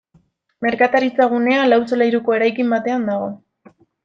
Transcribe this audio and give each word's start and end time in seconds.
Merkataritza-gunea 0.65 1.67
lau 1.69 1.79
solairuko 1.93 2.37
eraikin 2.39 2.73
batean 2.77 3.07
dago. 3.13 3.31